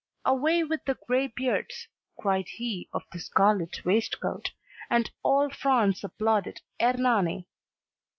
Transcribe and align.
"Away 0.25 0.63
with 0.63 0.83
the 0.85 0.95
gray 1.05 1.27
beards," 1.27 1.87
cried 2.17 2.47
he 2.47 2.89
of 2.91 3.03
the 3.11 3.19
scarlet 3.19 3.85
waistcoat, 3.85 4.49
and 4.89 5.11
all 5.21 5.51
France 5.51 6.03
applauded 6.03 6.61
"Ernani." 6.81 7.47